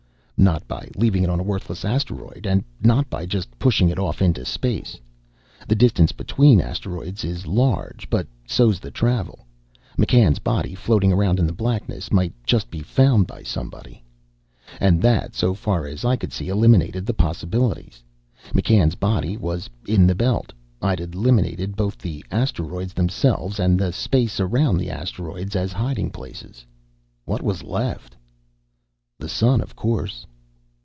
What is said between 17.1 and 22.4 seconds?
possibilities. McCann's body was in the Belt. I'd eliminated both the